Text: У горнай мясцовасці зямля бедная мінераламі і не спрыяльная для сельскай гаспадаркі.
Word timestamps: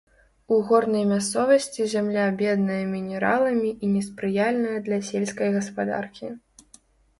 У 0.53 0.57
горнай 0.69 1.03
мясцовасці 1.09 1.81
зямля 1.93 2.23
бедная 2.39 2.79
мінераламі 2.95 3.69
і 3.83 3.91
не 3.93 4.03
спрыяльная 4.09 4.77
для 4.91 5.01
сельскай 5.13 5.49
гаспадаркі. 5.61 6.27